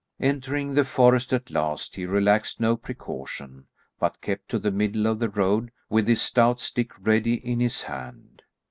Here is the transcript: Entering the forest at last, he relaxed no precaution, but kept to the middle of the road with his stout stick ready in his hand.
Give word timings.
Entering 0.19 0.73
the 0.73 0.83
forest 0.83 1.31
at 1.31 1.51
last, 1.51 1.95
he 1.95 2.07
relaxed 2.07 2.59
no 2.59 2.75
precaution, 2.75 3.67
but 3.99 4.19
kept 4.19 4.49
to 4.49 4.57
the 4.57 4.71
middle 4.71 5.05
of 5.05 5.19
the 5.19 5.29
road 5.29 5.69
with 5.91 6.07
his 6.07 6.23
stout 6.23 6.59
stick 6.59 6.89
ready 7.05 7.35
in 7.35 7.59
his 7.59 7.83
hand. 7.83 8.41